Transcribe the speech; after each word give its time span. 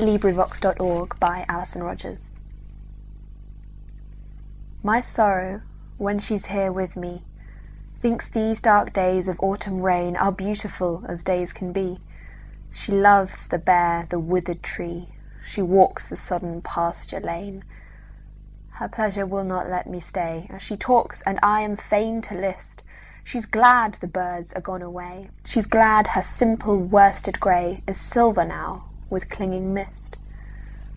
A 0.00 0.16
Boy's 0.16 0.36
Will. 0.36 0.46
1915. 0.46 1.10
3. 1.18 1.18
My 1.20 1.44
November 1.48 1.94
Guest 2.08 2.32
MY 4.84 5.00
Sorrow, 5.00 5.62
when 5.96 6.20
she's 6.20 6.46
here 6.46 6.70
with 6.70 6.94
me, 6.94 7.24
Thinks 8.00 8.28
these 8.28 8.60
dark 8.60 8.92
days 8.92 9.26
of 9.26 9.40
autumn 9.40 9.80
rainAre 9.80 10.36
beautiful 10.36 11.04
as 11.08 11.24
days 11.24 11.52
can 11.52 11.72
be; 11.72 11.98
She 12.70 12.92
loves 12.92 13.48
the 13.48 13.58
bare, 13.58 14.06
the 14.08 14.20
withered 14.20 14.62
tree; 14.62 15.08
She 15.44 15.62
walks 15.62 16.06
the 16.06 16.16
sodden 16.16 16.62
pasture 16.62 17.18
lane. 17.18 17.64
Her 18.74 18.88
pleasure 18.88 19.26
will 19.26 19.42
not 19.44 19.68
let 19.68 19.88
me 19.88 19.98
stay. 19.98 20.48
She 20.60 20.76
talks 20.76 21.22
and 21.22 21.40
I 21.42 21.62
am 21.62 21.74
fain 21.74 22.22
to 22.22 22.34
list:She's 22.36 23.46
glad 23.46 23.94
the 23.94 24.06
birds 24.06 24.52
are 24.52 24.60
gone 24.60 24.82
away, 24.82 25.30
She's 25.44 25.66
glad 25.66 26.06
her 26.06 26.22
simple 26.22 26.78
worsted 26.78 27.38
grayIs 27.40 27.96
silver 28.00 28.44
now 28.44 28.84
with 29.10 29.26
clinging 29.30 29.72
mist. 29.72 30.14